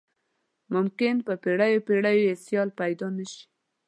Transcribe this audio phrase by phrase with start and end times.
[0.73, 3.43] ممکن په پیړیو پیړیو یې سیال پيدا نه شي.